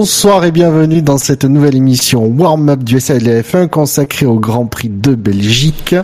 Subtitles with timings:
[0.00, 5.14] Bonsoir et bienvenue dans cette nouvelle émission Warm-up du SALF1 consacrée au Grand Prix de
[5.14, 5.94] Belgique,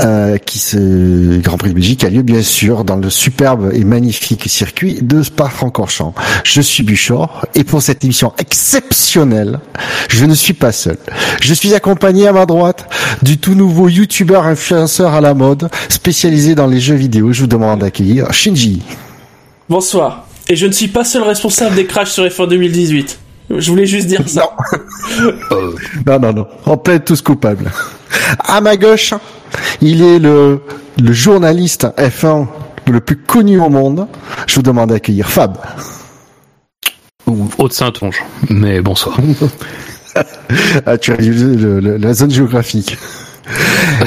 [0.00, 3.84] euh, qui se Grand Prix de Belgique a lieu bien sûr dans le superbe et
[3.84, 6.14] magnifique circuit de Spa-Francorchamps.
[6.44, 9.60] Je suis Buchor et pour cette émission exceptionnelle,
[10.08, 10.96] je ne suis pas seul.
[11.42, 12.88] Je suis accompagné à ma droite
[13.20, 17.34] du tout nouveau youtubeur influenceur à la mode spécialisé dans les jeux vidéo.
[17.34, 18.80] Je vous demande d'accueillir Shinji.
[19.68, 20.29] Bonsoir.
[20.50, 23.18] Et je ne suis pas seul responsable des crashs sur F1 2018.
[23.56, 24.50] Je voulais juste dire ça.
[26.06, 26.46] Non, non, non.
[26.66, 27.70] On plaide tous coupables.
[28.40, 29.14] À ma gauche,
[29.80, 30.60] il est le,
[31.00, 32.46] le journaliste F1
[32.90, 34.08] le plus connu au monde.
[34.48, 35.56] Je vous demande d'accueillir Fab.
[37.28, 38.22] Ou Haute-Saintonge.
[38.50, 39.16] Mais bonsoir.
[40.86, 42.98] Ah, tu as lu le- le- la zone géographique.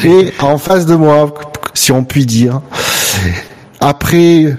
[0.04, 1.34] Et en face de moi,
[1.74, 2.60] si on peut dire,
[3.80, 4.58] après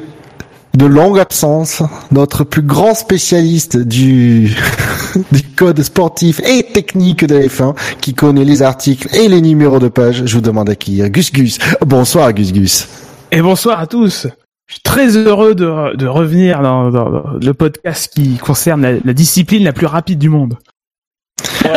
[0.75, 4.55] de longues absences, notre plus grand spécialiste du,
[5.33, 9.78] du code sportif et technique de la F1, qui connaît les articles et les numéros
[9.78, 11.58] de page, je vous demande d'accueillir Gus Gus.
[11.86, 12.89] Bonsoir Gus Gus.
[13.30, 14.27] Et bonsoir à tous.
[14.67, 18.92] Je suis très heureux de, de revenir dans, dans- dans le podcast qui concerne la,
[19.05, 20.55] la discipline la plus rapide du monde.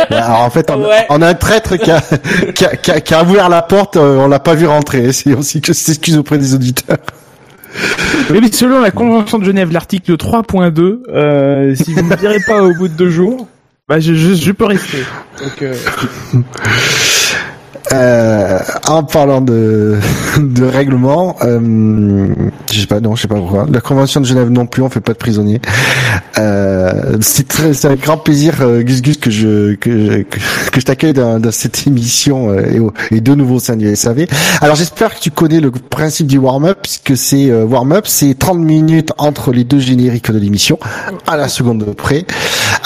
[0.10, 1.06] Alors en fait, on, Ouais.
[1.10, 2.02] on a un traître qui a,
[2.56, 5.12] qui a, qui a- qui a ouvert la porte, euh, on l'a pas vu rentrer.
[5.12, 6.98] C'est aussi que je s'excuse auprès des auditeurs.
[8.32, 12.64] Mais selon la Convention de Genève, l'article 3.2, euh, si vous ne me virez pas
[12.64, 13.48] au bout de deux jours,
[13.88, 14.98] bah je peux rester.
[15.42, 15.74] Donc, euh,
[17.94, 19.98] Euh, en parlant de,
[20.38, 22.28] de règlement, euh,
[22.72, 23.66] je sais pas, non, je sais pas pourquoi.
[23.72, 25.62] La Convention de Genève non plus, on fait pas de prisonniers.
[26.38, 30.38] Euh, c'est très, c'est un grand plaisir, euh, Gus Gus, que je que, que,
[30.72, 33.96] que je t'accueille dans, dans cette émission euh, et, et de nouveau au sein du
[33.96, 34.26] SAV.
[34.62, 38.60] Alors j'espère que tu connais le principe du warm-up, puisque c'est euh, warm-up, c'est 30
[38.60, 40.78] minutes entre les deux génériques de l'émission,
[41.26, 42.26] à la seconde près,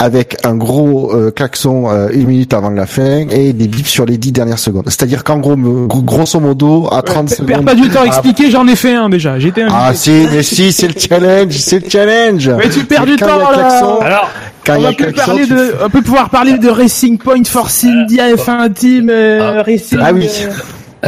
[0.01, 4.05] avec un gros euh, klaxon euh, une minute avant la fin et des bips sur
[4.05, 4.85] les 10 dernières secondes.
[4.87, 7.65] C'est-à-dire qu'en gros, grosso modo, à 30 perds secondes.
[7.65, 9.37] pas du temps à Ah, expliquer, j'en ai fait un déjà.
[9.37, 9.63] J'étais.
[9.69, 12.49] Ah si, mais si, c'est le challenge, c'est le challenge.
[12.57, 13.99] Mais tu perds du temps, là.
[14.01, 14.29] Alors,
[14.65, 16.57] quand on il y a va, plus klaxon, parler tu de, on peut pouvoir parler
[16.57, 19.63] de Racing Point, Force India, F1 Team, euh, Ah.
[19.63, 19.99] Racing.
[20.01, 20.27] Ah oui.
[20.43, 20.49] euh,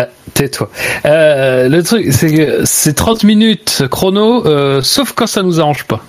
[0.01, 0.69] Euh, Tais-toi.
[1.05, 5.83] Euh, le truc, c'est que c'est 30 minutes chrono, euh, sauf quand ça nous arrange
[5.83, 6.01] pas.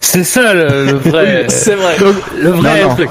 [0.00, 1.96] C'est ça le, le vrai, C'est vrai.
[2.40, 2.94] le vrai Non, non.
[2.94, 3.10] truc.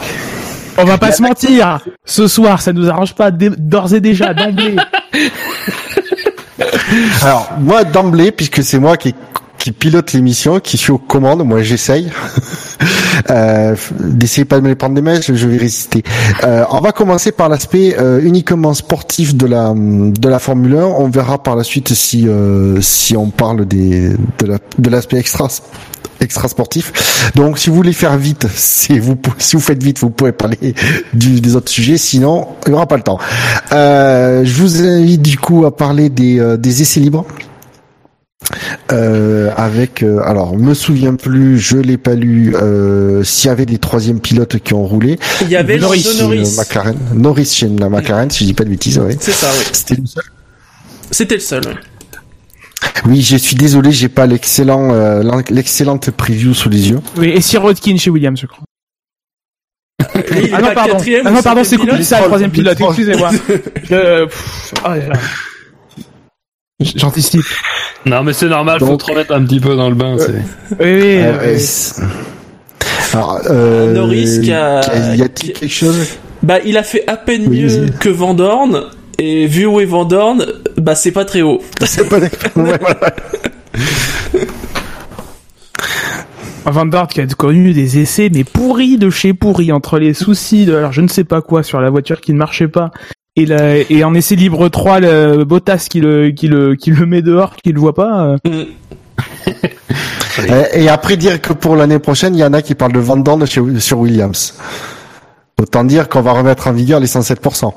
[0.77, 1.79] On va pas se mentir.
[2.03, 4.75] Ce soir, ça nous arrange pas d'ores et déjà d'emblée.
[7.21, 9.13] Alors moi d'emblée, puisque c'est moi qui
[9.57, 12.11] qui pilote l'émission, qui suis aux commandes, moi j'essaye
[13.31, 16.03] euh, d'essayer pas de me les prendre des mains, je, je vais résister.
[16.43, 20.83] Euh, on va commencer par l'aspect euh, uniquement sportif de la de la Formule 1.
[20.85, 24.09] On verra par la suite si euh, si on parle des
[24.39, 25.47] de la de l'aspect extra
[26.21, 27.31] extra sportif.
[27.35, 30.73] Donc si vous voulez faire vite, si vous si vous faites vite, vous pouvez parler
[31.13, 31.97] du, des autres sujets.
[31.97, 33.19] Sinon, il n'y aura pas le temps.
[33.71, 37.25] Euh, je vous invite du coup à parler des euh, des essais libres.
[38.91, 43.65] Euh, avec euh, alors me souviens plus je l'ai pas lu euh, s'il y avait
[43.65, 46.55] des troisièmes pilotes qui ont roulé Il y avait Norris, Norris.
[46.55, 49.17] McLaren Norris chez la McLaren si je dis pas de bêtises ouais.
[49.19, 49.65] C'est ça, oui.
[49.73, 50.23] c'était le seul
[51.09, 51.65] C'était le seul.
[51.65, 51.73] ouais.
[53.05, 57.29] Oui je suis désolé j'ai pas l'excellent euh, l'en- l'excellente preview sous les yeux Oui,
[57.29, 58.63] et Sirotkin chez Williams, je crois.
[60.37, 60.97] Il Ah non, pas pardon.
[61.23, 63.31] Ah non, pardon, c'est coupé ça, le troisième pilote, excusez-moi.
[63.89, 64.27] Je-
[64.85, 64.89] oh.
[66.79, 67.41] J'anticipe.
[68.05, 70.17] Non, mais c'est normal, faut Donc- te remettre un petit peu dans le bain.
[70.19, 71.17] c'est- Oui, oui.
[71.19, 71.57] Euh, euh,
[73.13, 74.81] alors euh, Norris qui a-
[75.15, 76.07] y a-t-il qui- quelque chose?
[76.43, 78.83] Bah, il a fait à peine Oui, mieux que Van Dorn.
[79.17, 80.45] Et vu où est Van Dorn,
[80.85, 81.61] bah c'est pas très haut.
[81.83, 82.19] c'est pas.
[82.19, 83.15] Ouais, voilà.
[86.65, 90.65] Van Dort qui a connu des essais mais pourris de chez pourris entre les soucis
[90.65, 92.91] de alors je ne sais pas quoi sur la voiture qui ne marchait pas
[93.35, 97.05] et la, et en essai libre 3 le Bottas qui le qui le qui le
[97.05, 98.37] met dehors qui le voit pas euh.
[98.45, 98.63] Mm.
[100.49, 102.99] Euh, Et après dire que pour l'année prochaine, il y en a qui parlent de
[102.99, 104.57] Van chez, sur Williams.
[105.61, 107.71] Autant dire qu'on va remettre en vigueur les 107%.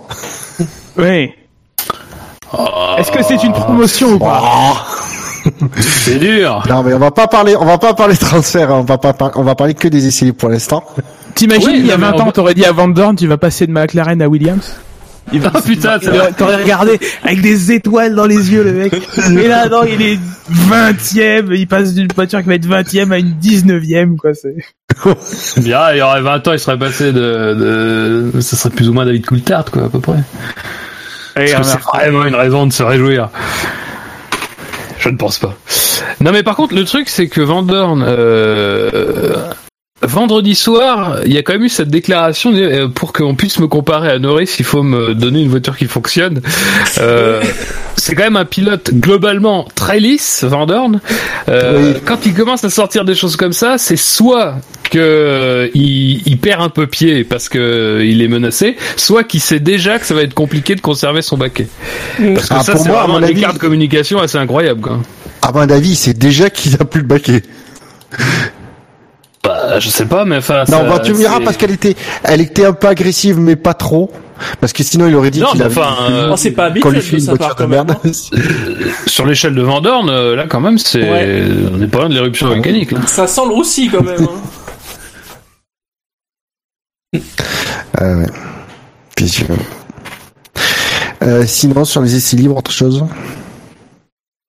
[0.99, 1.31] Oui.
[2.99, 4.87] Est-ce que c'est une promotion ou pas
[5.79, 6.63] C'est dur.
[6.69, 8.79] Non, mais on va pas parler, on va pas parler transfert, hein.
[8.81, 10.85] on va pas, par- on va parler que des essais pour l'instant.
[11.35, 12.89] T'imagines, Oui, il y a non, mais 20 on ans, va- t'aurais dit à Van
[12.89, 14.75] Dorn, tu vas passer de McLaren à Williams
[15.33, 15.99] Il va- Ah putain,
[16.37, 18.95] t'aurais regardé avec des étoiles dans les yeux, le mec.
[19.31, 20.19] Et là, non, il est
[20.51, 24.57] 20ème, il passe d'une voiture qui va être 20ème à une 19ème, quoi, c'est...
[25.61, 28.93] Bien, il y aurait 20 ans, il serait passé de, de, ça serait plus ou
[28.93, 30.19] moins David Coulthard, quoi, à peu près.
[31.39, 33.31] Et Parce que c'est vraiment une raison de se réjouir.
[34.99, 35.55] Je ne pense pas.
[36.21, 39.35] Non, mais par contre, le truc, c'est que Van Dorn, euh,
[40.03, 43.69] vendredi soir, il y a quand même eu cette déclaration euh, pour qu'on puisse me
[43.69, 46.41] comparer à Norris, il faut me donner une voiture qui fonctionne.
[46.99, 47.43] Euh,
[48.09, 50.99] c'est quand même un pilote globalement très lisse, Van Dorn.
[51.51, 52.01] Euh, Oui.
[52.07, 56.39] Quand il commence à sortir des choses comme ça, c'est soit que euh, il, il
[56.39, 60.07] perd un peu pied parce que euh, il est menacé, soit qu'il sait déjà que
[60.07, 61.69] ça va être compliqué de conserver son baquet.
[62.17, 64.81] Parce que Ah, ça, c'est vraiment un écart de communication assez incroyable.
[64.81, 65.01] Quoi.
[65.43, 67.43] À mon avis, c'est déjà qu'il a plus le baquet.
[69.79, 70.65] Bah, je sais pas, mais enfin.
[70.69, 71.95] Non, ça- bah, tu me diras parce qu'elle était,
[72.25, 74.11] elle était un peu agressive, mais pas trop.
[74.61, 76.65] Parce que sinon, il aurait dit Non, qu'il mais avait enfin, euh, Oh, c'est pas
[76.65, 77.87] habituel lui fait de une sa part voiture de quand même.
[77.87, 77.97] merde.
[78.05, 78.91] hein.
[79.07, 81.45] sur l'échelle de Vendorne, euh, là quand même, c'est Ouais.
[81.73, 82.91] on n'est pas loin de l'éruption volcanique.
[82.91, 82.99] Là.
[83.07, 84.27] Ça sent le roussi quand même.
[87.15, 87.21] hein.
[88.01, 88.27] Euh, ouais.
[89.17, 89.55] Puis, euh,
[91.23, 93.05] euh, sinon, sur les essais libres, autre chose?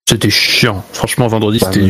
[0.10, 0.84] C'était chiant.
[0.92, 1.86] Franchement, vendredi, Bah, c'était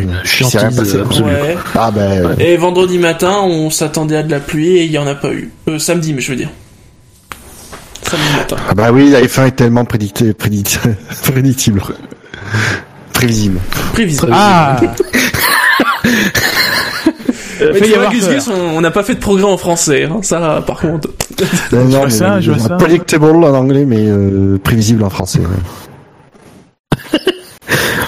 [0.58, 1.24] euh, absolue.
[1.24, 1.58] Ouais.
[1.74, 5.08] Ah ben, Et vendredi matin, on s'attendait à de la pluie et il y en
[5.08, 5.52] a pas eu.
[5.70, 6.50] Euh, samedi, mais je veux dire.
[8.04, 8.58] Samedi matin.
[8.70, 11.82] ah bah oui, la F1 est tellement prédict- prédictible,
[13.14, 13.62] prévisible.
[13.94, 14.32] Prévisible.
[14.34, 14.76] Ah
[17.62, 18.34] Mais tu vois, Gus peur.
[18.34, 20.04] Gus, on n'a pas fait de progrès en français.
[20.06, 20.20] Hein.
[20.24, 21.10] Ça, par contre.
[21.72, 22.76] Non, non, vois mais, ça, je vois euh, ça.
[22.76, 25.40] Predictable en anglais, mais euh, prévisible en français.
[25.40, 25.89] ouais.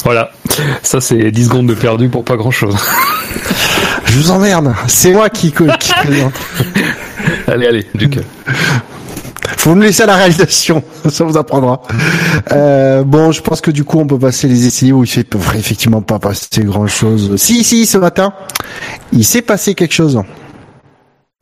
[0.03, 0.31] Voilà.
[0.83, 2.75] Ça, c'est 10 secondes de perdu pour pas grand chose.
[4.06, 4.74] Je vous emmerde.
[4.88, 6.33] C'est moi qui, qui présente.
[7.48, 8.24] allez, allez, du cœur.
[9.57, 11.81] Faut me laisser à la réalisation, ça vous apprendra.
[12.51, 15.25] Euh, bon, je pense que du coup, on peut passer les essais où il s'est
[15.56, 17.36] effectivement pas passer grand chose.
[17.36, 18.33] Si, si, ce matin,
[19.13, 20.19] il s'est passé quelque chose.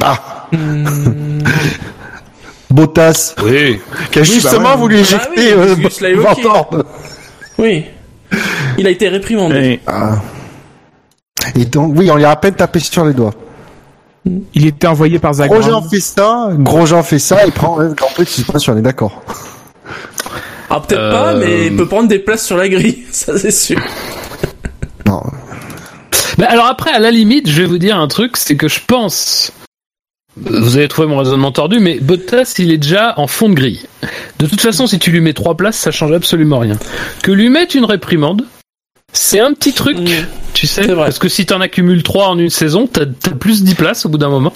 [0.04, 1.44] Ah, Hmm.
[2.72, 3.80] Bottas, Oui.
[4.12, 4.78] qui a justement bah ouais.
[4.78, 6.84] voulu Ah éjecter oui, euh, Dorn.
[7.58, 7.86] Oui.
[8.78, 9.56] Il a été réprimandé.
[9.56, 10.16] Et Ah.
[11.56, 13.34] Et donc, oui, on lui a à peine tapé sur les doigts.
[14.54, 15.62] Il était envoyé par Zagreb.
[15.62, 18.82] Grosjean fait ça, Grosjean fait ça, il prend un grand prix de suspension, on est
[18.82, 19.24] d'accord.
[20.70, 23.06] Ah, peut-être Euh, pas, mais il peut prendre des places sur la grille.
[23.12, 23.80] Ça, c'est sûr.
[25.08, 25.24] Non,
[26.38, 28.80] Bah, alors après, à la limite, je vais vous dire un truc, c'est que je
[28.86, 29.52] pense.
[30.38, 33.88] Vous avez trouvé mon raisonnement tordu, mais Bottas, il est déjà en fond de grille.
[34.40, 36.78] De toute façon, si tu lui mets trois places, ça change absolument rien.
[37.24, 38.46] Que lui mettre une réprimande,
[39.12, 39.98] c'est un petit truc,
[40.54, 40.84] tu sais.
[40.84, 41.06] C'est vrai.
[41.06, 44.10] Parce que si t'en accumules trois en une saison, t'as as plus 10 places au
[44.10, 44.54] bout d'un moment.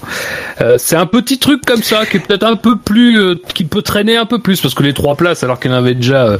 [0.61, 3.63] Euh, c'est un petit truc comme ça, qui est peut-être un peu plus, euh, qui
[3.63, 5.95] peut traîner un peu plus, parce que les trois places, alors qu'il y en avait
[5.95, 6.37] déjà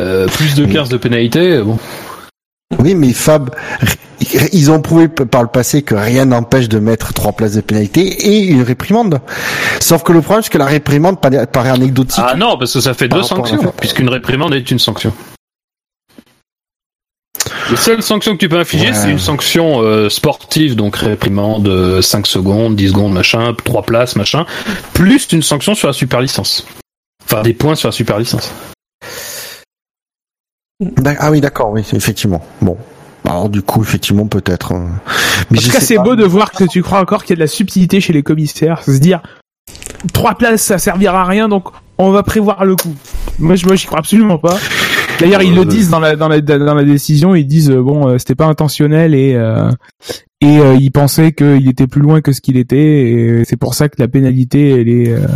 [0.00, 1.78] euh, plus de 15 de pénalité, bon.
[2.80, 3.54] Oui, mais Fab,
[4.52, 8.00] ils ont prouvé par le passé que rien n'empêche de mettre trois places de pénalité
[8.02, 9.20] et une réprimande.
[9.80, 12.22] Sauf que le problème, c'est que la réprimande paraît, anecdotique.
[12.26, 15.12] Ah non, parce que ça fait deux la sanctions, puisqu'une réprimande est une sanction.
[17.70, 18.94] Les seules sanctions que tu peux infliger, Ouais.
[18.94, 24.16] c'est une sanction euh, sportive, donc réprimande euh, 5 secondes, 10 secondes, machin, 3 places,
[24.16, 24.44] machin,
[24.92, 26.64] plus une sanction sur la super licence.
[27.24, 28.52] Enfin, des points sur la super licence.
[31.20, 32.42] Ah oui, d'accord, oui, effectivement.
[32.60, 32.76] Bon.
[33.24, 34.72] Alors du coup, effectivement, peut-être.
[34.72, 34.86] euh,
[35.50, 37.36] Mais En tout cas, c'est beau de voir que tu crois encore qu'il y a
[37.36, 38.82] de la subtilité chez les commissaires.
[38.82, 39.20] Se dire,
[40.12, 41.68] trois places, ça servira à rien, donc
[41.98, 42.94] on va prévoir le coup.
[43.38, 44.56] Moi, je, moi, j'y crois absolument pas.
[45.18, 47.82] D'ailleurs, ils Euh, le disent dans la, dans la, dans la décision, ils disent, euh,
[47.82, 49.70] bon, euh, c'était pas intentionnel et, euh,
[50.42, 53.72] et euh, ils pensaient qu'il était plus loin que ce qu'il était et c'est pour
[53.72, 55.26] ça que la pénalité, elle est, euh,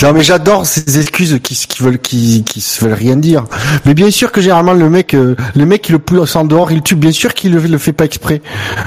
[0.00, 3.46] Non, mais j'adore ces excuses qui, qui veulent, qui, qui se veulent rien dire.
[3.84, 6.70] Mais bien sûr que généralement le mec, euh, le mec qui le pousse en dehors,
[6.70, 6.94] il tue.
[6.94, 8.40] Bien sûr qu'il le, le fait pas exprès.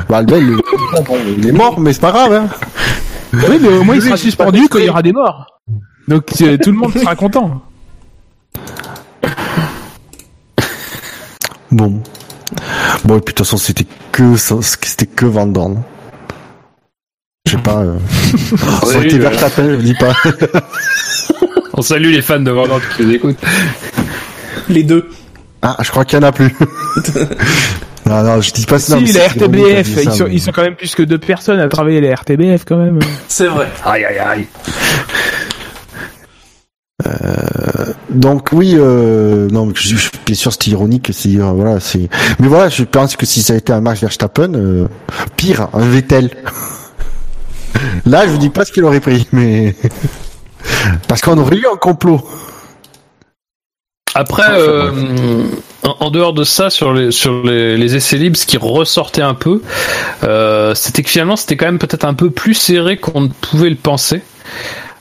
[0.07, 0.57] Bah, le il,
[1.37, 2.31] il est mort, mais c'est pas grave.
[2.31, 2.47] Hein.
[3.33, 5.59] oui, mais au moins il sera suspendu quand il y aura des morts.
[6.07, 7.61] Donc euh, tout le monde sera content.
[11.71, 12.01] Bon.
[13.05, 15.81] Bon, et puis de toute façon, c'était que ça, c'était que Van Dorn.
[17.45, 17.79] Je sais pas.
[17.79, 17.97] Euh...
[18.57, 20.13] ça aurait Oui, été Verstappen, je dis pas.
[21.73, 23.39] On salue les fans de Vendor qui nous écoutent.
[24.69, 25.09] Les deux.
[25.61, 26.53] Ah, je crois qu'il y en a plus.
[28.05, 28.97] non, non, je dis pas ça.
[28.99, 31.17] si, c'est ironique, RTBF, ils ça, sont, mais- ils sont quand même plus que deux
[31.17, 32.99] personnes à travailler les RTBF quand même.
[33.27, 33.67] C'est vrai.
[33.85, 34.47] Aïe aïe aïe.
[37.05, 42.09] Euh, donc oui, euh, non, je, je- bien sûr c'était ironique, c'est euh, c'est.
[42.39, 44.87] Mais voilà, je pense que si ça a été un Max Verstappen,
[45.37, 46.29] pire, un Vettel.
[48.05, 49.75] Là, je vous dis pas ce qu'il aurait pris, mais
[51.07, 52.21] parce qu'on aurait eu un complot.
[54.13, 54.43] Après,
[55.83, 59.61] en, dehors de ça, sur les essais libres, ce qui ressortait un peu,
[60.75, 63.77] c'était que finalement c'était quand même peut-être un peu plus serré qu'on ne pouvait le
[63.77, 64.21] penser.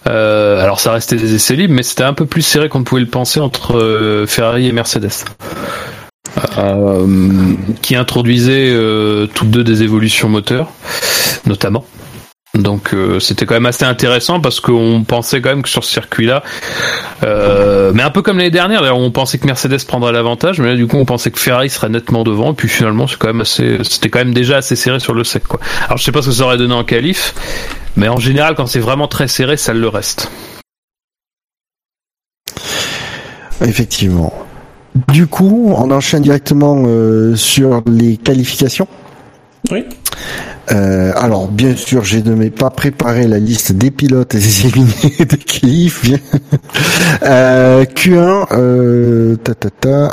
[0.06, 3.02] Euh, alors ça restait des essais libres, mais c'était un peu plus serré qu'on pouvait
[3.02, 5.10] le penser entre euh, Ferrari et Mercedes,
[6.56, 7.06] euh,
[7.82, 10.70] qui introduisaient euh, toutes deux des évolutions moteurs,
[11.46, 11.84] notamment.
[12.54, 15.92] Donc euh, c'était quand même assez intéressant parce qu'on pensait quand même que sur ce
[15.92, 16.42] circuit-là,
[17.22, 20.70] euh, mais un peu comme l'année dernière, d'ailleurs, on pensait que Mercedes prendrait l'avantage, mais
[20.70, 23.28] là du coup on pensait que Ferrari serait nettement devant, et puis finalement c'est quand
[23.28, 25.60] même assez, c'était quand même déjà assez serré sur le sec quoi.
[25.86, 27.34] Alors je sais pas ce que ça aurait donné en qualif,
[27.96, 30.30] mais en général quand c'est vraiment très serré, ça le reste.
[33.62, 34.32] Effectivement.
[35.08, 38.88] Du coup, on enchaîne directement euh, sur les qualifications.
[39.70, 39.84] Oui.
[40.72, 44.66] Euh, alors, bien sûr, j'ai ne m'ai pas préparé la liste des pilotes et des
[44.66, 46.02] éliminés des qualifs.
[47.22, 50.08] Euh, Q1, euh, ta ta ta,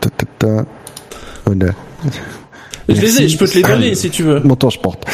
[0.00, 0.64] ta ta ta.
[1.46, 1.72] Voilà.
[2.88, 3.28] Je les ai, Merci.
[3.28, 4.40] je peux te les donner Ah, si tu veux.
[4.40, 5.04] Mon temps, je porte.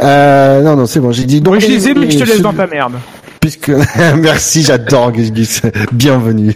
[0.00, 1.40] Euh, non, non, c'est bon, j'ai dit.
[1.40, 2.94] donc, je les ai, mais je te laisse dans ta merde.
[3.40, 3.72] Puisque
[4.18, 5.62] merci, j'adore Gus Gus.
[5.92, 6.54] Bienvenue.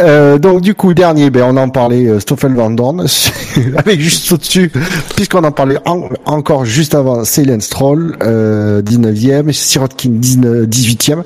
[0.00, 3.04] Euh, donc du coup dernier, ben on en parlait euh, Stoffel Van Dorn
[3.76, 4.72] avec juste au-dessus,
[5.14, 11.22] puisqu'on en parlait en- encore juste avant, Céline Stroll euh, 19e, Sirotkin 19 18e,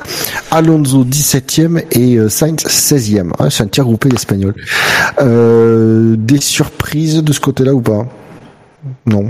[0.51, 3.31] Alonso 17e et euh, Sainz 16e.
[3.39, 4.57] Ah, c'est un tir groupé d'Espagnols.
[5.21, 8.07] Euh, des surprises de ce côté-là ou pas?
[9.07, 9.27] Non,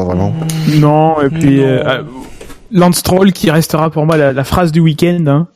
[0.00, 0.34] pas vraiment.
[0.78, 1.62] Non, et puis Non.
[1.66, 2.02] euh, euh,
[2.72, 5.24] Lance Stroll qui restera pour moi la, la phrase du week-end.
[5.26, 5.48] Hein.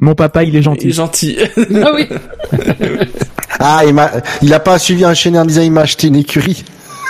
[0.00, 0.92] Mon papa, il est Il est gentil.
[0.92, 1.36] gentil.
[1.82, 2.08] Ah oui.
[3.62, 6.64] Ah, il m'a, il a pas suivi enchaîner en disant il m'a acheté une écurie.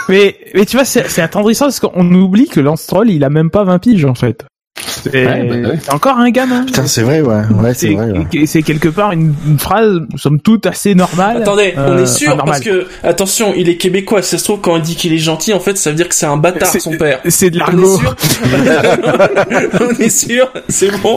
[0.08, 3.30] Mais, mais tu vois, c'est c'est attendrissant parce qu'on oublie que Lance Stroll, il a
[3.30, 4.44] même pas 20 piges en fait.
[4.86, 5.78] C'est Ouais, bah ouais.
[5.82, 6.64] c'est encore un gamin.
[6.64, 8.62] Putain, c'est vrai, ouais, ouais, c'est ouais.
[8.62, 11.38] quelque part une, une phrase, somme toute, assez normale.
[11.42, 12.60] Attendez, on Euh, est sûr enfin, normale.
[12.62, 14.22] parce que attention, il est québécois.
[14.22, 16.08] Si ça se trouve quand il dit qu'il est gentil, en fait, ça veut dire
[16.08, 17.20] que c'est un bâtard C'est- son père.
[17.28, 17.98] C'est de On est l'argot.
[17.98, 18.16] sûr
[19.80, 21.16] On est sûr, c'est bon.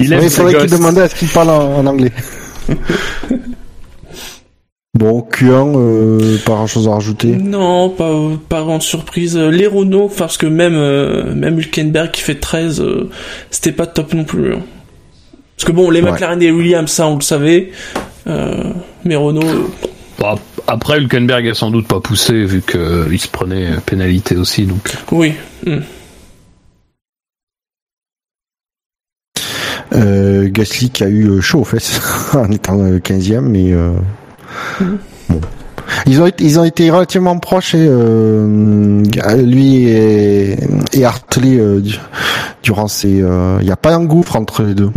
[0.00, 2.12] Il il faudrait qu'il demande à ce qu'il parle en, en anglais.
[4.94, 7.28] bon, Q1, euh, pas grand chose à rajouter.
[7.36, 8.12] Non, pas
[8.48, 9.36] pas grande surprise.
[9.36, 13.10] Euh, Les Renault, parce que même euh, même Hülkenberg qui fait 13, euh,
[13.50, 14.54] c'était pas top non plus.
[14.54, 14.60] hein.
[15.56, 16.10] Parce que bon, les Ouais.
[16.10, 17.70] McLaren et Williams, ça on le savait.
[18.26, 18.72] Euh,
[19.04, 19.70] mais Renault,
[20.18, 20.36] Bon,
[20.68, 24.92] après Hülkenberg a sans doute pas poussé vu qu'il se prenait pénalité aussi donc.
[25.10, 25.32] oui.
[29.94, 32.00] Euh, Gasly qui a eu chaud aux fesses
[32.34, 33.90] en étant euh, 15e, mais euh,
[34.80, 35.40] bon.
[36.06, 39.02] Ils ont, été, ils ont été relativement proches, et, euh,
[39.36, 40.56] lui et,
[40.92, 41.98] et Hartley, euh, du-
[42.62, 43.20] durant ces...
[43.22, 44.90] euh, Il n'y a pas un gouffre entre les deux.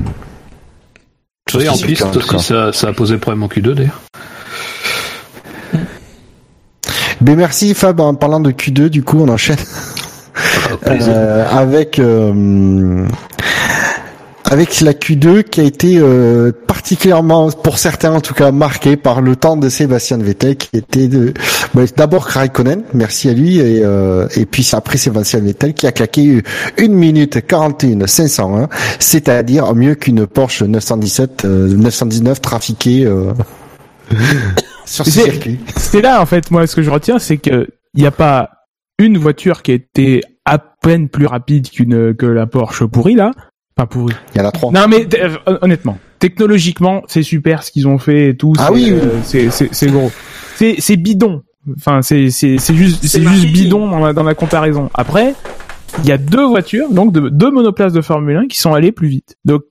[1.53, 4.01] Oui, en piste aussi, ça, ça a posé problème en Q2 d'ailleurs.
[7.21, 9.57] Ben merci Fab, en parlant de Q2, du coup on enchaîne
[10.87, 13.05] euh, avec euh,
[14.45, 19.21] avec la Q2 qui a été euh, particulièrement, pour certains en tout cas, marquée par
[19.21, 21.33] le temps de Sébastien Vettel qui était de
[21.73, 25.91] ben, d'abord Raikkonen, merci à lui, et, euh, et puis après Sébastien Vettel qui a
[25.91, 26.43] claqué
[26.77, 33.33] une minute 41 501, c'est-à-dire mieux qu'une Porsche 917 euh, 919 trafiquée euh,
[34.85, 35.59] sur ce circuit.
[35.75, 38.49] C'est là, en fait, moi, ce que je retiens, c'est que il n'y a pas
[38.99, 43.31] une voiture qui était à peine plus rapide qu'une que la Porsche pourrie là.
[43.75, 44.15] Pas pourrie.
[44.33, 44.71] Il y en a trois.
[44.71, 48.53] Non, mais euh, honnêtement, technologiquement, c'est super ce qu'ils ont fait et tout.
[48.57, 48.99] Ah c'est, oui, oui.
[49.03, 50.11] euh, c'est c'est c'est gros.
[50.55, 51.43] C'est c'est bidon.
[51.77, 54.89] Enfin, c'est c'est c'est juste C'est juste bidon dans la dans la comparaison.
[54.93, 55.33] Après,
[55.99, 58.91] il y a deux voitures, donc de- deux monoplaces de Formule 1 qui sont allées
[58.93, 59.35] plus vite.
[59.43, 59.63] Donc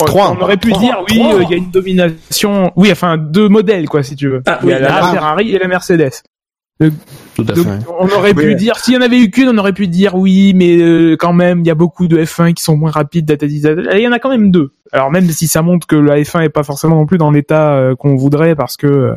[0.00, 0.30] on- Trois.
[0.38, 2.72] on aurait pu dire oui, euh, il y a une domination.
[2.76, 4.42] Oui, enfin deux modèles quoi, si tu veux.
[4.46, 5.02] Ah, il y a oui, la.
[5.12, 6.22] Ferrari et la Mercedes.
[7.34, 7.78] Tout à Donc, fait.
[7.98, 8.56] on aurait pu Oui.
[8.56, 11.32] dire, s'il y en avait eu qu'une, on aurait pu dire oui, mais euh, quand
[11.32, 13.26] même, il y a beaucoup de F1 qui sont moins rapides.
[13.26, 13.88] tatati, tatati.
[13.94, 14.72] Il y en a quand même deux.
[14.92, 17.72] Alors même si ça montre que la F1 est pas forcément non plus dans l'état
[17.74, 19.14] euh, qu'on voudrait, parce que euh,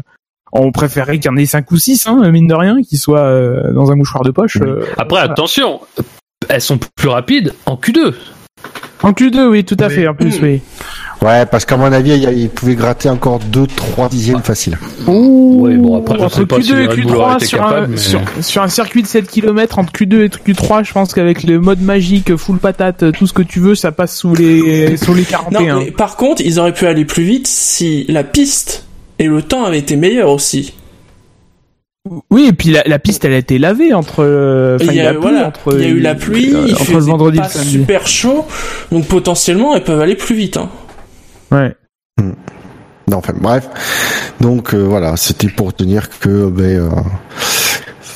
[0.54, 3.20] on préférerait qu'il y en ait cinq ou six, hein, mine de rien, qui soient
[3.26, 4.58] euh, dans un mouchoir de poche.
[4.62, 4.70] Oui.
[4.98, 5.32] Après, voilà.
[5.34, 5.82] attention,
[6.48, 8.14] elles sont plus rapides en Q2.
[9.04, 9.94] En Q2, oui, tout à Oui.
[9.94, 10.62] fait, en plus, oui.
[11.26, 14.78] Ouais, parce qu'à mon avis, il, il pouvait gratter encore 2-3 dixièmes facile.
[15.08, 17.58] Ouais, bon, après, entre sais pas si Q2 et Red Bull aurait Q3 été sur,
[17.58, 20.94] capable, un, mais- sur, sur un circuit de 7 km entre Q2 et Q3, je
[20.94, 24.36] pense qu'avec le mode magique, full patate, tout ce que tu veux, ça passe sous
[24.36, 25.80] les sous les Non, 41.
[25.80, 28.86] mais par contre, ils auraient pu aller plus vite si la piste
[29.18, 30.74] et le temps avaient été meilleurs aussi.
[32.30, 34.18] Oui, et puis la, la piste, elle a été lavée entre.
[34.24, 35.74] euh, il, y a, a plu voilà, entre.
[35.74, 37.54] il y a eu la pluie, euh, il entre fait le vendredi et pas le
[37.54, 37.72] samedi.
[37.72, 38.46] super chaud,
[38.92, 40.58] donc potentiellement elles peuvent aller plus vite.
[40.58, 40.70] Hein.
[41.52, 41.76] Ouais.
[43.08, 43.68] Non, enfin, bref.
[44.42, 46.90] Donc, euh, voilà, c'était pour te dire que, ben, euh,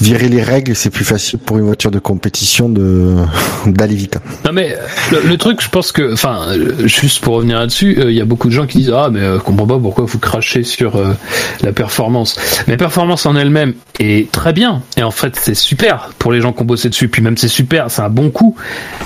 [0.02, 3.16] virer les règles, c'est plus facile pour une voiture de compétition de,
[3.66, 4.18] d'aller vite.
[4.46, 4.76] Non mais
[5.12, 8.22] le, le truc, je pense que, enfin, euh, juste pour revenir là-dessus, euh, il y
[8.22, 10.96] a beaucoup de gens qui disent ah mais euh, comprends pas pourquoi vous crachez sur
[10.96, 11.14] euh,
[11.62, 12.38] la performance.
[12.68, 16.54] Mais performance en elle-même est très bien et en fait c'est super pour les gens
[16.54, 17.10] qui ont bossé dessus.
[17.10, 18.56] Puis même c'est super, c'est un bon coup.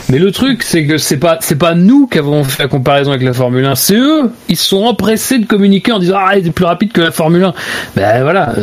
[0.09, 3.11] Mais le truc c'est que c'est pas c'est pas nous qui avons fait la comparaison
[3.11, 4.31] avec la Formule 1, c'est eux.
[4.49, 7.43] Ils sont empressés de communiquer en disant ah il est plus rapide que la Formule
[7.43, 7.53] 1.
[7.95, 8.53] Ben voilà,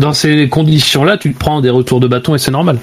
[0.00, 2.78] dans ces conditions-là, tu te prends des retours de bâton et c'est normal.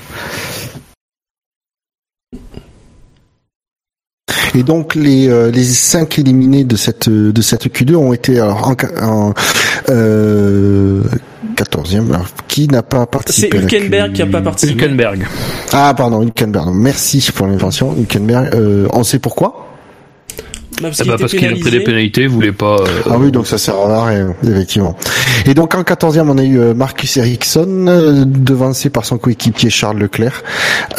[4.53, 8.67] Et donc, les, euh, les cinq éliminés de cette, de cette Q2 ont été alors,
[8.67, 9.33] en, en
[9.89, 11.01] euh,
[11.55, 12.09] 14e.
[12.13, 14.83] Alors, qui n'a pas C'est participé à la Hülkenberg Q- qui a pas participé.
[14.83, 15.25] Hülkenberg.
[15.71, 16.69] Ah, pardon, Hülkenberg.
[16.73, 18.53] Merci pour l'invention, Hülkenberg.
[18.53, 19.67] Euh, on sait pourquoi?
[20.89, 22.77] Parce Ah qu'il bah parce qu'il a pris des pénalités, il voulait pas.
[22.81, 24.95] euh, Ah oui, donc ça sert à rien, effectivement.
[25.45, 29.69] Et donc en 14e, on a eu euh, Marcus Ericsson, euh, devancé par son coéquipier
[29.69, 30.43] Charles Leclerc,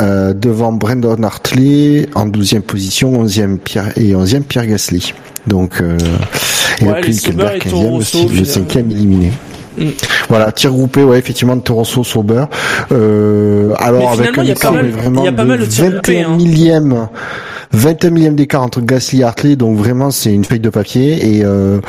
[0.00, 5.12] euh, devant Brandon Hartley, en 12e position, 11e Pierre et 11e Pierre Gasly.
[5.46, 5.96] Donc, euh,
[6.80, 8.68] et Ouais, Hülkenberg, Toro 15e, Rosso, le finalement.
[8.70, 9.32] 5e éliminé.
[9.78, 9.86] Mm.
[10.28, 12.44] Voilà, tir groupé, ouais, effectivement, de Torosso Sauber.
[12.92, 15.90] Euh, alors avec un écart mal- mais vraiment il y a pas mal de tirs
[15.90, 16.36] groupés, 21 hein.
[16.36, 17.08] millième
[17.72, 21.44] 21 millième d'écart entre Gasly et Hartley, donc vraiment c'est une feuille de papier et
[21.44, 21.80] euh,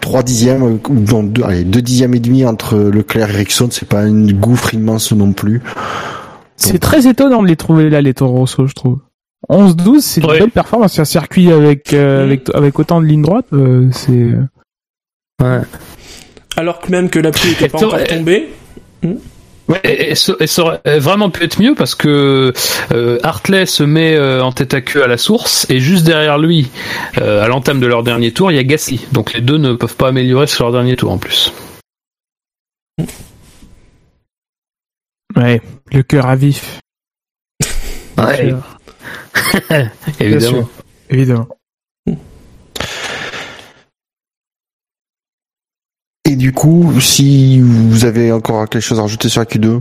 [0.00, 3.88] 3 dixièmes, euh, donc deux, allez, 2 dixièmes et demi entre Leclerc et Ericsson, c'est
[3.88, 5.62] pas une gouffre immense non plus.
[6.56, 8.98] C'est très étonnant de les trouver là, les Toro Rosso, je trouve.
[9.48, 10.38] 11-12, c'est une Ouais.
[10.40, 10.98] belle performance.
[10.98, 12.26] Un circuit avec, euh, Mm.
[12.26, 14.12] avec, avec autant de lignes droites, euh, c'est...
[15.42, 15.60] Ouais.
[16.58, 18.50] Alors que même que la pluie était pas encore tombée.
[19.70, 22.52] Ouais, et, et ça, et ça aurait vraiment pu être mieux parce que
[22.90, 26.38] euh, Hartley se met euh, en tête à queue à la source et juste derrière
[26.38, 26.68] lui,
[27.18, 29.06] euh, à l'entame de leur dernier tour, il y a Gasly.
[29.12, 31.52] Donc les deux ne peuvent pas améliorer sur leur dernier tour en plus.
[35.36, 36.80] Ouais, le cœur à vif.
[38.18, 38.52] Ouais,
[40.20, 40.68] évidemment.
[41.10, 41.48] Évidemment.
[46.30, 49.80] Et du coup, si vous avez encore quelque chose à rajouter sur la Q2,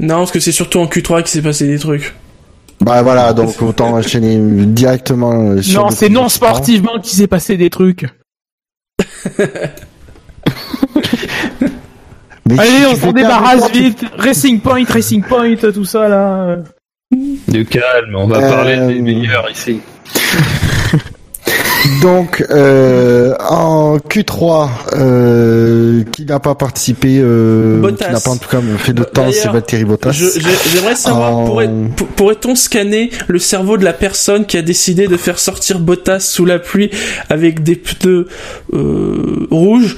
[0.00, 2.14] Non, parce que c'est surtout en Q3 qu'il s'est passé des trucs.
[2.80, 7.56] bah voilà, donc autant enchaîner directement euh, sur Non, c'est non sportivement qu'il s'est passé
[7.56, 8.06] des trucs.
[12.48, 14.04] Mais Allez, on s'en débarrasse vite.
[14.18, 16.58] Racing Point, Racing Point, tout ça là.
[17.48, 19.80] Du calme, on va Euh, parler des meilleurs ici.
[22.02, 28.48] Donc euh, en Q3, euh, qui n'a pas participé, euh, qui n'a pas en tout
[28.48, 30.12] cas fait de temps, c'est Valtteri Bottas.
[30.72, 35.06] J'aimerais savoir, En- pourrait- pour- pourrait-on scanner le cerveau de la personne qui a décidé
[35.08, 36.90] de faire sortir Bottas sous la pluie
[37.30, 38.26] avec des pneus
[38.74, 39.96] euh, rouges,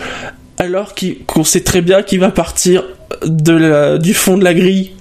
[0.58, 0.94] alors
[1.26, 2.84] qu'on sait très bien qu'il va partir
[3.24, 4.92] de la, du fond de la grille?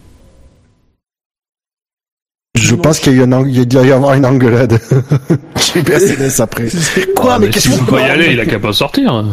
[2.58, 4.26] Je pense qu'il y a eu un, ang- il y a dû y avoir une
[4.26, 4.80] engueulade
[5.58, 6.68] chez Mercedes après.
[7.16, 9.26] Quoi, Ah, mais mais qu'est-ce que pas y aller, il a qu'à pas sortir.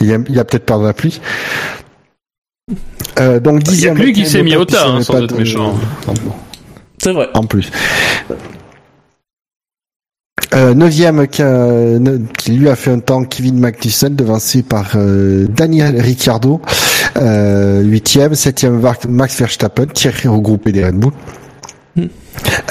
[0.00, 1.20] Il y a, peut-être peur de la pluie.
[3.20, 3.96] Euh, donc Il y a dixième.
[3.96, 5.74] que lui qui s'est mis au tas, hein, sans être pas de- méchant.
[6.98, 7.28] C'est vrai.
[7.34, 7.70] En plus.
[10.54, 11.98] Euh, neuvième qui, a-
[12.38, 16.70] qui lui a fait un temps Kevin Magnussen devancé par euh, Daniel Ricciardo euh,
[17.16, 21.12] huitième septième Max Verstappen tiré regroupé des Red Bull.
[21.96, 22.06] Hmm.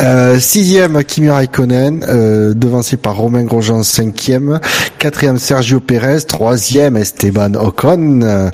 [0.02, 4.60] euh, sixième Kimi Raikkonen euh, devancé par Romain Grosjean cinquième.
[5.00, 8.20] Quatrième Sergio Perez troisième Esteban Ocon.
[8.22, 8.50] Euh,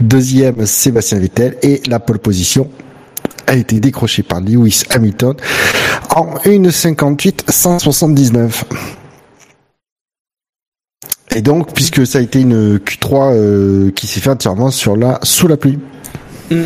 [0.00, 1.56] deuxième Sébastien Vettel.
[1.62, 2.70] Et la pole position
[3.46, 5.34] a été décroché par Lewis Hamilton
[6.14, 8.64] en 1.58 179.
[11.34, 15.18] Et donc, puisque ça a été une Q3 euh, qui s'est fait entièrement sur la
[15.22, 15.78] sous la pluie.
[16.50, 16.64] Mm.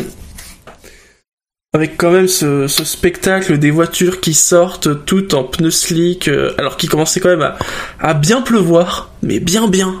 [1.73, 6.53] Avec quand même ce, ce spectacle des voitures qui sortent toutes en pneus slick, euh,
[6.57, 7.57] alors qu'il commençait quand même à,
[7.99, 9.95] à bien pleuvoir, mais bien bien,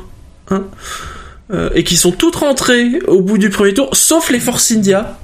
[0.49, 0.63] hein,
[1.51, 5.17] Euh, et qui sont toutes rentrées au bout du premier tour, sauf les Force India,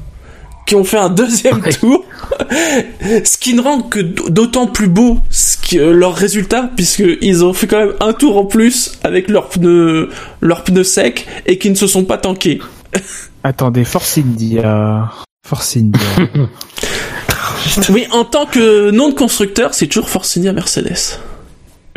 [0.65, 2.03] qui ont fait un deuxième tour,
[3.23, 7.53] ce qui ne rend que d'autant plus beau ce qui, euh, leur résultat, puisqu'ils ont
[7.53, 10.09] fait quand même un tour en plus avec leurs pneus,
[10.41, 12.59] leurs pneus secs et qui ne se sont pas tankés.
[13.43, 15.11] Attendez, Force India.
[15.45, 16.01] Force India.
[17.89, 21.19] Oui, en tant que nom de constructeur, c'est toujours Force India Mercedes.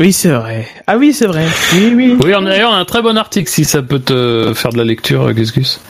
[0.00, 0.66] oui, c'est vrai.
[0.86, 1.46] Ah oui, c'est vrai.
[1.74, 2.16] Oui, oui.
[2.22, 4.84] Oui, on a d'ailleurs un très bon article si ça peut te faire de la
[4.84, 5.80] lecture, Gus Gus.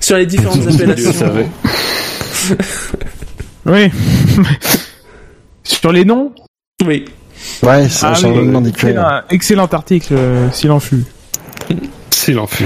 [0.00, 1.46] Sur les différentes Dieu appellations.
[3.66, 3.90] Oui.
[5.64, 6.32] Sur les noms
[6.84, 7.04] Oui.
[7.62, 11.04] Ouais, ça Ah oui, excellent, excellent article, euh, s'il en fut.
[12.10, 12.64] S'il en fut.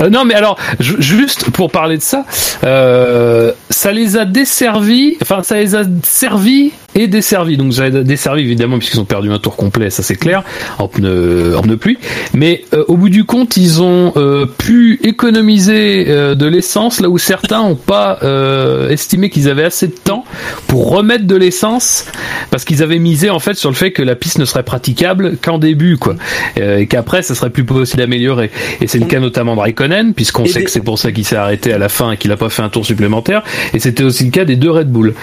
[0.00, 2.24] Euh, non mais alors ju- juste pour parler de ça,
[2.62, 7.56] euh, ça les a desservis, enfin ça les a servis et desservis.
[7.56, 10.42] Donc ça les a desservis évidemment puisqu'ils ont perdu un tour complet, ça c'est clair,
[10.78, 11.98] en pneu en pneu pluie.
[12.34, 17.08] Mais euh, au bout du compte, ils ont euh, pu économiser euh, de l'essence là
[17.08, 20.24] où certains n'ont pas euh, estimé qu'ils avaient assez de temps
[20.66, 22.06] pour remettre de l'essence
[22.50, 25.36] parce qu'ils avaient misé en fait sur le fait que la piste ne serait praticable
[25.42, 26.14] qu'en début quoi,
[26.58, 28.50] Euh, et qu'après ça serait plus possible d'améliorer.
[28.80, 31.36] Et c'est le cas notamment de Raikkonen puisqu'on sait que c'est pour ça qu'il s'est
[31.36, 33.42] arrêté à la fin et qu'il a pas fait un tour supplémentaire.
[33.74, 35.14] Et c'était aussi le cas des deux Red Bull.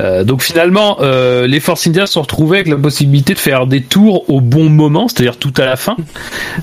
[0.00, 3.82] Euh, donc finalement, euh, les Force India se retrouvés avec la possibilité de faire des
[3.82, 5.96] tours au bon moment, c'est-à-dire tout à la fin,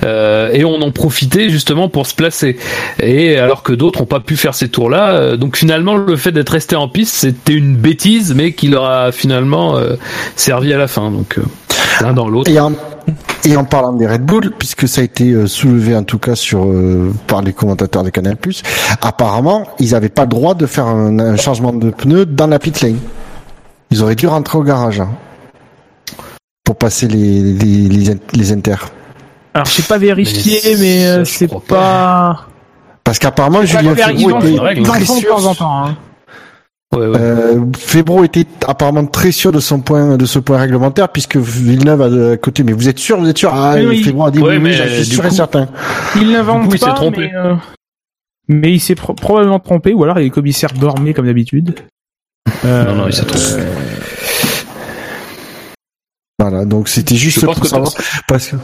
[0.03, 2.58] euh, et on en profitait justement pour se placer.
[2.99, 6.31] Et alors que d'autres n'ont pas pu faire ces tours-là, euh, donc finalement le fait
[6.31, 9.75] d'être resté en piste, c'était une bêtise, mais qui leur a finalement
[10.36, 11.12] servi à la fin.
[11.12, 11.38] Donc
[12.01, 12.51] l'un dans l'autre.
[13.47, 16.67] Et en, parlant des Red Bull, puisque ça a été soulevé en tout cas sur
[17.27, 18.38] par les commentateurs des Canal+,
[19.01, 22.58] apparemment ils n'avaient pas le droit de faire un, un changement de pneu dans la
[22.60, 22.97] pit lane.
[23.95, 25.10] Ils auraient dû rentrer au garage hein,
[26.65, 28.89] pour passer les les, les, in- les inters.
[29.53, 32.45] Alors, j'ai pas vérifié, Mais mais, euh, je c'est pas...
[33.05, 35.36] Parce qu'apparemment Pas Julien Febro était très de sûr.
[35.38, 35.86] temps temps.
[35.86, 35.97] Hein.
[36.93, 37.17] Ouais, ouais.
[37.17, 42.01] Euh, Febro était apparemment très sûr de son point de ce point réglementaire puisque Villeneuve
[42.01, 42.63] a de côté.
[42.63, 43.51] Mais vous êtes sûr, vous êtes sûr?
[43.53, 44.03] Ah, Oui.
[44.03, 45.69] Febro a dit Ouais, oui, oui, mais j'en suis sûr et certain.
[46.17, 47.29] Il n'invente coup, il s'est pas, trompé.
[47.31, 47.55] mais, euh,
[48.49, 51.75] mais il s'est pro- probablement trompé, ou alors les commissaires dormaient comme d'habitude.
[52.65, 53.63] Euh, Non, non, il s'est trompé.
[56.39, 57.91] Voilà, donc c'était juste Je pense pour que savoir
[58.27, 58.58] parce que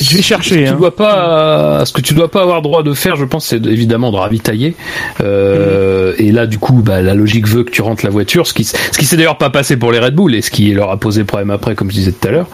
[0.00, 0.64] Je vais chercher.
[0.64, 0.76] tu Hein.
[0.76, 3.70] dois pas, ce que tu dois pas avoir droit de faire, je pense, c'est de-
[3.70, 4.74] évidemment de ravitailler.
[5.22, 8.54] Euh, Et là, du coup, bah, la logique veut que tu rentres la voiture, ce
[8.54, 10.90] qui, ce qui s'est d'ailleurs pas passé pour les Red Bull et ce qui leur
[10.90, 12.48] a posé problème après, comme je disais tout à l'heure.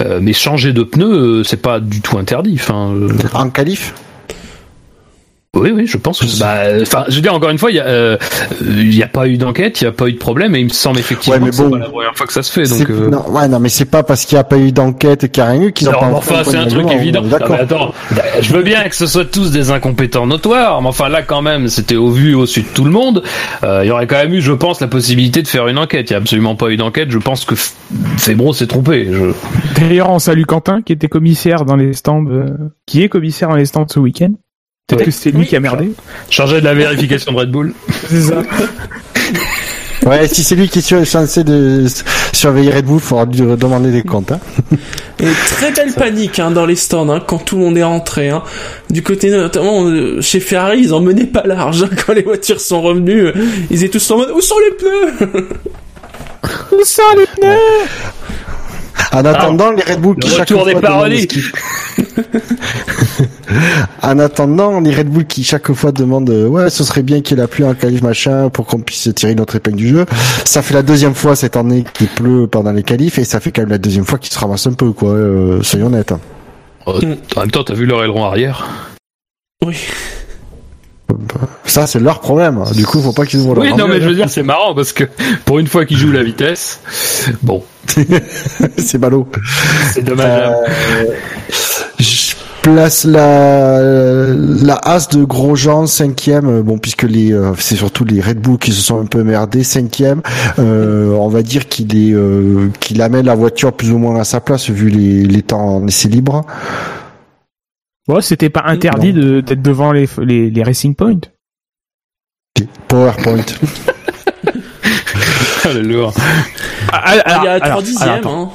[0.00, 2.54] Euh, mais changer de pneus, euh, c'est pas du tout interdit.
[2.60, 3.94] Enfin, euh, en qualif?
[5.54, 6.20] Oui, oui, je pense.
[6.20, 8.16] que- Bah, enfin, je veux dire encore une fois, il y a, euh,
[9.02, 10.98] a pas eu d'enquête, il y a pas eu de problème, et il me semble
[10.98, 11.70] effectivement Ouais, mais que c'est bon.
[11.70, 12.64] pas la première fois que ça se fait.
[12.68, 15.30] Donc, euh, non, ouais, non, mais c'est pas parce qu'il n'y a pas eu d'enquête
[15.30, 17.22] qu'il n'y a rien eu qu'ils ont pas enfin, c'est un truc évident.
[17.22, 17.50] Non, D'accord.
[17.50, 17.94] mais attends,
[18.40, 21.68] je veux bien que ce soit tous des incompétents notoires, mais enfin là, quand même,
[21.68, 23.22] c'était au vu, au su de tout le monde.
[23.62, 26.10] Euh, Il y aurait quand même eu, je pense, la possibilité de faire une enquête.
[26.10, 27.10] Il y a absolument pas eu d'enquête.
[27.10, 27.72] Je pense que F-
[28.18, 29.08] Febro s'est trompé.
[29.10, 29.32] Je...
[29.80, 32.46] D'ailleurs, on salue Quentin, qui était commissaire dans les stands, euh,
[32.86, 34.32] qui est commissaire dans les stands ce week-end.
[34.86, 35.04] Peut-être Oui.
[35.06, 35.46] que c'est lui Oui.
[35.46, 35.92] qui a merdé.
[36.28, 37.72] Chargé de la vérification de Red Bull.
[38.10, 38.42] C'est ça.
[40.04, 41.86] Ouais, si c'est lui qui est sur- censé de
[42.34, 44.32] surveiller Red Bull, il faudra lui demander des comptes.
[44.32, 44.40] Hein.
[45.20, 48.28] Et très belle panique hein, dans les stands hein, quand tout le monde est rentré.
[48.28, 48.42] Hein.
[48.90, 52.60] Du côté notamment euh, chez Ferrari, ils en menaient pas large hein, quand les voitures
[52.60, 53.28] sont revenues.
[53.28, 53.32] euh,
[53.70, 55.48] Ils étaient tous en mode où sont les pneus?
[56.72, 57.56] Où sont les pneus?
[59.12, 61.28] En attendant, les Red Bull Le qui chaque retour fois des parodies.
[64.02, 67.36] en attendant, les Red Bull qui chaque fois demandent euh, ouais, ce serait bien qu'il
[67.36, 70.06] y ait la pluie en qualif machin pour qu'on puisse tirer notre épingle du jeu.
[70.44, 73.52] Ça fait la deuxième fois cette année qu'il pleut pendant les qualifs et ça fait
[73.52, 75.10] quand même la deuxième fois qu'il se ramasse un peu quoi.
[75.10, 76.12] euh, soyons honnêtes.
[76.88, 78.66] Euh, En même temps, t'as vu leur aileron arrière?
[79.64, 79.76] Oui.
[81.74, 82.62] Ça c'est leur problème.
[82.76, 84.76] Du coup, faut pas qu'ils ouvrent Oui, leur non, mais je veux dire, c'est marrant
[84.76, 85.02] parce que
[85.44, 86.80] pour une fois qu'ils jouent la vitesse,
[87.42, 87.64] bon,
[88.76, 89.26] c'est ballot.
[89.92, 90.54] c'est dommageable.
[90.68, 91.04] Euh,
[91.98, 93.80] je place la
[94.32, 96.62] la as de Grosjean cinquième.
[96.62, 99.64] Bon, puisque les euh, c'est surtout les Red Bull qui se sont un peu merdés.
[99.64, 100.22] Cinquième,
[100.60, 104.24] euh, on va dire qu'il est euh, qu'il amène la voiture plus ou moins à
[104.24, 106.46] sa place vu les les temps en essai libre.
[108.06, 111.18] Ouais, c'était pas interdit de- d'être devant les, les, les Racing Point.
[112.88, 113.44] PowerPoint.
[115.66, 116.12] Ah, le lourd.
[116.92, 118.26] Ah, Il y a alors, 3 alors, dixièmes.
[118.26, 118.50] hein.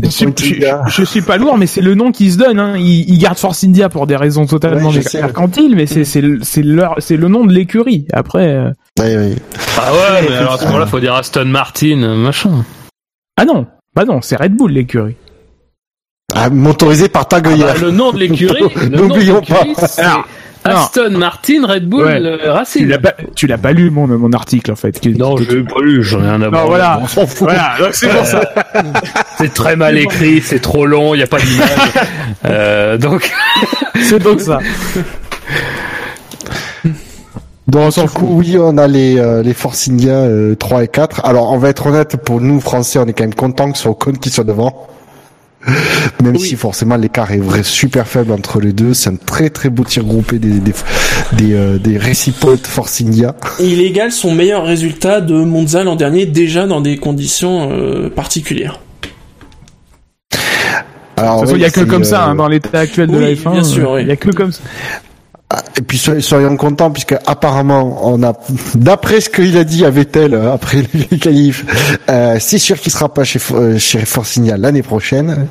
[0.00, 2.60] Je, suis- je- je suis pas lourd, mais c'est le nom qu'ils se donnent.
[2.60, 2.74] Hein.
[2.78, 6.38] Ils, ils gardent Force India pour des raisons totalement Ouais, mercantiles, mais c'est c'est le-
[6.44, 8.06] c'est leur c'est le nom de l'écurie.
[8.12, 8.70] Après, euh,
[9.00, 9.34] Ouais, ouais.
[9.76, 12.64] Ah ouais, mais alors à ce moment-là, faut dire Aston Martin, machin.
[13.36, 15.16] ah non, bah non, c'est Red Bull l'écurie.
[16.32, 17.64] Ah, motorisé par Ah Tagoyer.
[17.64, 19.64] bah, le nom de l'écurie, N'oublions pas.
[20.66, 22.20] Alors, Aston Martin, Red Bull, Ouais.
[22.22, 22.88] euh, Tu Racing.
[22.88, 25.04] l'as pas, tu l'as pas lu mon, mon article en fait.
[25.16, 26.66] Non, je l'ai pas lu, j'en ai un à Non, branler.
[26.68, 26.98] voilà.
[27.02, 27.48] On s'en fout.
[27.48, 28.40] Voilà, donc c'est pour ça.
[29.38, 31.68] C'est très mal écrit, c'est trop long, il n'y a pas d'image.
[32.44, 33.30] Euh, donc,
[34.02, 34.58] C'est donc ça.
[37.66, 41.24] Donc, du coup, oui, on a les, euh, les Force India euh, 3 et 4.
[41.24, 43.82] Alors, on va être honnête, pour nous, Français, on est quand même content que ce
[43.84, 44.86] soit Ocon qui soit devant.
[46.22, 49.68] Même si forcément l'écart est vrai super faible entre les deux, c'est un très très
[49.68, 50.72] beau tir groupé des des
[51.32, 53.34] des, euh, des réciproques Force India.
[53.58, 58.08] Et il égale son meilleur résultat de Monza l'an dernier, déjà dans des conditions euh,
[58.10, 58.80] particulières.
[61.18, 63.22] Alors, il oui, y a que comme ça euh, hein, dans l'état actuel de oui,
[63.22, 63.52] la F1.
[63.52, 64.02] bien sûr, euh, oui.
[64.02, 64.60] Il y a que comme ça.
[65.48, 68.32] Ah, Et puis soy- soyons contents puisque apparemment on a,
[68.74, 71.64] d'après ce qu'il a dit à Vettel euh, après les qualifs,
[72.10, 74.02] euh, c'est sûr qu'il sera pas chez euh, chez
[74.38, 75.46] India l'année prochaine.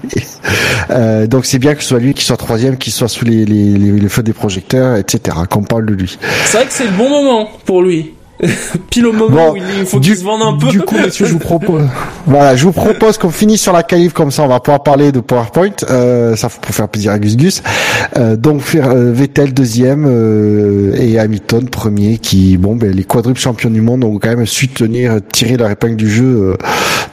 [0.90, 3.46] Euh, donc c'est bien que ce soit lui qui soit troisième, qu'il soit sous les,
[3.46, 5.38] les, les, les feux des projecteurs, etc.
[5.50, 6.18] Qu'on parle de lui.
[6.46, 8.14] C'est vrai que c'est le bon moment pour lui.
[8.90, 10.68] Pile au moment Bon, où il faut qu'il se vende un peu.
[10.68, 11.84] Du coup, messieurs, je vous propose,
[12.28, 15.12] voilà, je vous propose qu'on finisse sur la qualif comme ça, on va pouvoir parler
[15.12, 17.64] de PowerPoint, euh, ça pour faire plaisir à Gus Gus.
[18.18, 23.40] Euh, donc faire euh, Vettel deuxième euh, et Hamilton premier, qui, bon, ben les quadruples
[23.40, 26.58] champions du monde ont quand même su tenir, tirer leur épingle du jeu euh,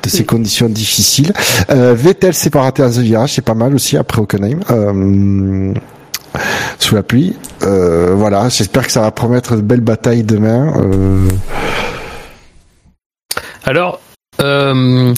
[0.02, 1.32] de ces conditions difficiles.
[1.70, 4.60] Euh, Vettel s'est à The virage, c'est pas mal aussi après Hockenheim.
[6.78, 7.36] Sous la pluie.
[7.62, 10.72] Euh, voilà, j'espère que ça va promettre de belles batailles demain.
[10.76, 11.28] Euh,
[13.64, 14.00] alors,
[14.40, 15.14] euh,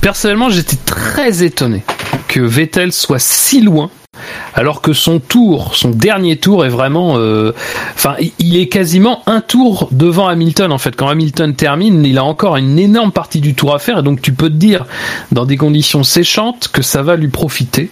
[0.00, 1.82] personnellement, j'étais très étonné
[2.32, 3.90] que Vettel soit si loin,
[4.54, 7.52] alors que son tour, son dernier tour est vraiment, euh,
[7.94, 10.96] enfin, il- est quasiment un tour devant Hamilton en fait.
[10.96, 14.22] Quand Hamilton termine, il a encore une énorme partie du tour à faire, et donc
[14.22, 14.86] tu peux te dire,
[15.30, 17.90] dans des conditions séchantes, que ça va lui profiter.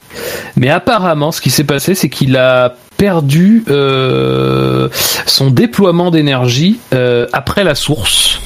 [0.56, 4.88] Mais apparemment, ce qui s'est passé, c'est qu'il a perdu euh,
[5.26, 8.40] son déploiement d'énergie euh, après la source.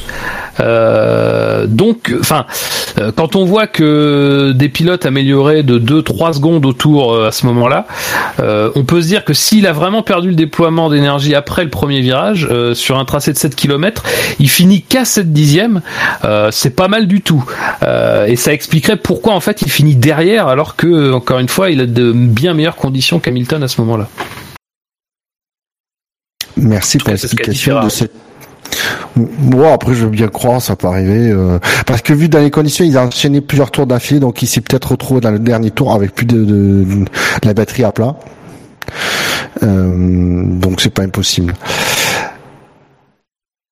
[0.60, 2.46] Euh, donc, enfin,
[2.98, 7.46] euh, quand on voit que des pilotes amélioraient de 2-3 secondes autour euh, à ce
[7.46, 7.86] moment-là,
[8.40, 11.70] euh, on peut se dire que s'il a vraiment perdu le déploiement d'énergie après le
[11.70, 14.02] premier virage euh, sur un tracé de 7 km,
[14.38, 15.80] il finit qu'à 7 dixièmes.
[16.24, 17.44] Euh, c'est pas mal du tout.
[17.82, 21.70] Euh, et ça expliquerait pourquoi en fait il finit derrière alors que encore une fois
[21.70, 24.08] il a de bien meilleures conditions qu'Hamilton à ce moment-là.
[26.56, 28.12] Merci pour l'explication de cette.
[29.16, 31.30] Bon, après, je veux bien croire, ça peut arriver.
[31.30, 34.46] euh, parce que vu dans les conditions, ils ont enchaîné plusieurs tours d'affilée, donc il
[34.46, 36.84] s'est peut-être retrouvé dans le dernier tour avec plus de
[37.44, 38.16] la batterie à plat.
[39.62, 41.54] Euh, donc c'est pas impossible.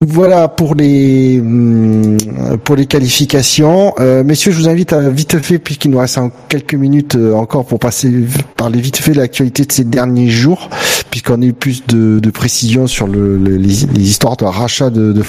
[0.04, 2.16] Voilà pour les hum,
[2.64, 3.94] pour les qualifications.
[4.00, 7.64] Euh, messieurs, je vous invite à vite fait, puisqu'il nous reste quelques minutes euh, encore
[7.66, 8.12] pour passer
[8.56, 10.70] parler vite fait de l'actualité de ces derniers jours,
[11.10, 15.22] puisqu'on a eu plus de, précisions sur le, le- les, histoires de rachat de, de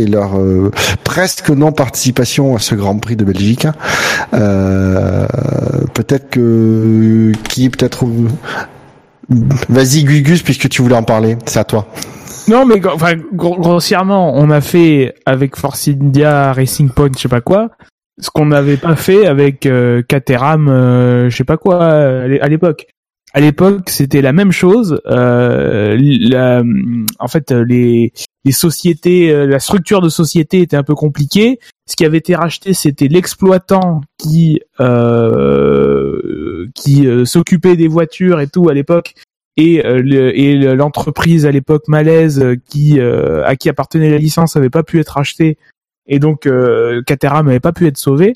[0.00, 0.72] et leur euh,
[1.04, 3.68] presque non participation à ce Grand Prix de Belgique.
[5.94, 8.04] peut-être que qui peut-être
[9.68, 11.86] Vas-y Gugus puisque tu voulais en parler, c'est à toi.
[12.48, 17.28] Non, mais enfin, gro- grossièrement, on a fait avec Force India Racing Point, je sais
[17.28, 17.70] pas quoi,
[18.20, 22.40] ce qu'on n'avait pas fait avec euh, Caterham, euh, je sais pas quoi, à l'é-
[22.40, 22.86] à l'époque.
[23.34, 25.00] À l'époque, c'était la même chose.
[25.06, 25.96] Euh,
[27.18, 28.12] en fait, les,
[28.44, 31.58] les sociétés, euh, la structure de société était un peu compliquée.
[31.88, 38.68] Ce qui avait été racheté, c'était l'exploitant qui euh, qui s'occupait des voitures et tout
[38.68, 39.14] à l'époque
[39.56, 44.70] et euh, l'entreprise à l'époque malaise euh, qui euh, à qui appartenait la licence avait
[44.70, 45.58] pas pu être achetée
[46.06, 48.34] et donc euh, Caterham n'avait pas pu être sauvé.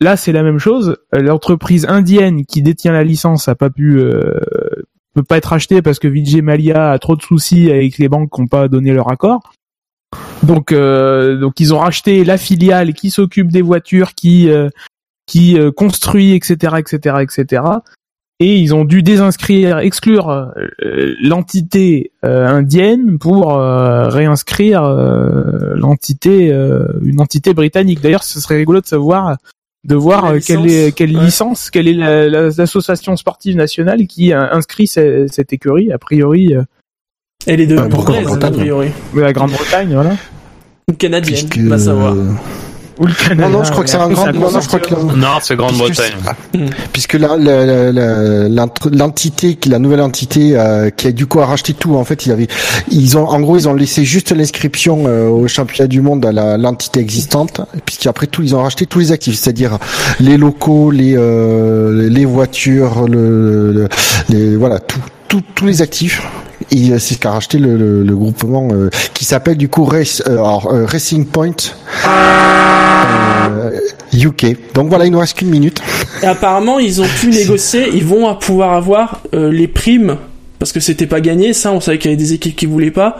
[0.00, 0.96] Là, c'est la même chose.
[1.14, 4.34] Euh, L'entreprise indienne qui détient la licence a pas pu euh,
[5.14, 8.30] peut pas être achetée parce que Vijay Mallya a trop de soucis avec les banques
[8.32, 9.52] qui n'ont pas donné leur accord.
[10.42, 14.48] Donc euh, donc ils ont racheté la filiale qui s'occupe des voitures, qui
[15.26, 17.62] qui construit, etc., etc., etc
[18.42, 26.52] et ils ont dû désinscrire, exclure euh, l'entité euh, indienne pour euh, réinscrire euh, l'entité,
[26.52, 28.00] euh, une entité britannique.
[28.00, 29.36] D'ailleurs, ce serait rigolo de savoir,
[29.84, 31.24] de voir quelle licence, est quelle ouais.
[31.24, 35.92] licence, quelle est la- la- l'association sportive nationale qui a inscrit ce- cette écurie.
[35.92, 36.62] A priori, euh,
[37.46, 40.16] Elle est de pourquoi Anglaise, a la Grande-Bretagne, voilà.
[40.90, 42.14] Ou canadienne, Puisque, va savoir.
[43.02, 43.48] Ou le Canada.
[43.48, 44.26] Non, non, je crois que c'est un grand.
[44.32, 46.12] Non, non, je crois que Non, c'est Grande-Bretagne.
[46.92, 51.40] Puisque, la- la- la- l'ent- l'entité, qui la nouvelle entité, euh, qui a du coup
[51.40, 51.94] a racheté tout.
[51.96, 52.46] En fait, il avait,
[52.90, 56.32] ils ont, en gros, ils ont laissé juste l'inscription euh, au championnat du monde à
[56.32, 59.78] la- l'entité existante, puisqu'après tout, ils ont racheté tous les actifs, c'est-à-dire
[60.20, 63.88] les locaux, les euh, les voitures, le, le-
[64.28, 66.22] les voilà, tout, tout- tous les actifs.
[66.74, 70.22] Euh, c'est ce qu'a racheté le, le, le groupement euh, qui s'appelle du coup Race,
[70.26, 71.56] euh, alors, euh, Racing Point
[74.12, 74.56] UK.
[74.74, 75.80] Donc voilà, il nous reste qu'une minute.
[76.22, 80.16] Et apparemment, ils ont pu négocier, ils vont pouvoir avoir les primes,
[80.58, 82.90] parce que c'était pas gagné, ça, on savait qu'il y avait des équipes qui voulaient
[82.90, 83.16] pas,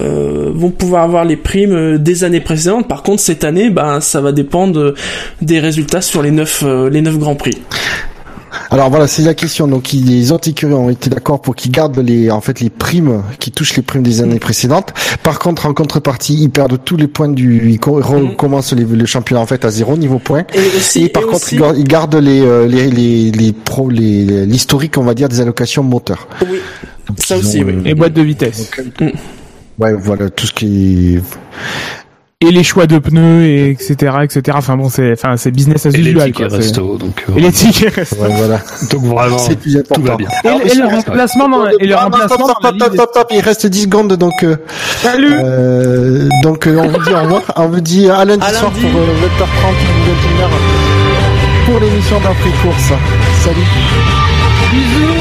[0.00, 2.88] euh, vont pouvoir avoir les primes des années précédentes.
[2.88, 4.94] Par contre, cette année, ben, ça va dépendre
[5.42, 7.58] des résultats sur les neuf, euh, les neuf grands prix.
[8.70, 9.66] Alors voilà, c'est la question.
[9.68, 13.22] Donc les autres écuries ont été d'accord pour qu'ils gardent les, en fait, les primes,
[13.38, 14.92] qui touchent les primes des années précédentes.
[15.22, 19.06] Par contre, en contrepartie, ils perdent tous les points du, ils co- recommencent les- le
[19.06, 20.44] championnat en fait à zéro niveau points.
[20.54, 23.88] Et aussi, Et par et contre, aussi- ils gardent- les, euh, les, les, les pro,
[23.88, 26.26] les, l'historique, on va dire, des allocations moteurs.
[26.42, 26.58] oui,
[27.18, 27.74] ça aussi, ont, oui.
[27.76, 28.70] euh, Et boîte de vitesse.
[29.78, 31.20] Ouais, voilà, tout ce qui est...
[32.42, 34.56] Et les choix de pneus, et etc., etc.
[34.56, 36.56] Enfin bon, c'est, enfin, c'est business as Et les usual, tickets quoi.
[36.56, 38.16] resto, donc, euh, Et les tickets resto.
[38.16, 38.62] Ouais, voilà.
[38.90, 40.26] donc vraiment, C'est plus tout va bien.
[40.44, 43.40] Et, et le remplacement dans, et le non, remplacement ligue stop, des- stop, stop, il
[43.40, 44.56] reste 10 secondes, donc, euh,
[45.02, 45.34] Salut!
[45.38, 47.42] euh, donc, euh, on vous dit au revoir.
[47.56, 48.86] On vous dit à lundi À soir lundi.
[48.86, 50.50] pour euh, 20h30, une nouvelle demi-heure
[51.66, 52.92] pour l'émission d'après course.
[53.44, 53.56] Salut.
[54.72, 55.19] Bisous!